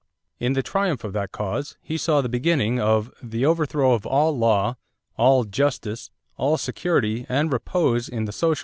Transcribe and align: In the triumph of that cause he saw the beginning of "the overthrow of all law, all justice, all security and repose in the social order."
In 0.39 0.53
the 0.53 0.63
triumph 0.63 1.03
of 1.03 1.13
that 1.13 1.31
cause 1.31 1.77
he 1.79 1.95
saw 1.95 2.21
the 2.21 2.27
beginning 2.27 2.79
of 2.79 3.11
"the 3.21 3.45
overthrow 3.45 3.91
of 3.91 4.03
all 4.03 4.35
law, 4.35 4.77
all 5.15 5.43
justice, 5.43 6.09
all 6.37 6.57
security 6.57 7.27
and 7.29 7.53
repose 7.53 8.09
in 8.09 8.25
the 8.25 8.31
social 8.31 8.49
order." 8.51 8.59